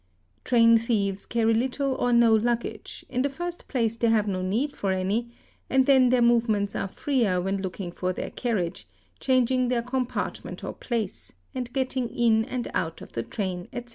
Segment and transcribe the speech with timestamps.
[0.45, 4.27] ACCOMPLICES 697 Train thieves carry little or no luggage; in the first place they have
[4.27, 5.29] no need for any,
[5.69, 8.87] and then their movements are freer when looking for their carriage,
[9.19, 13.89] changing their compartment or place, and getting in and out of the train, etc.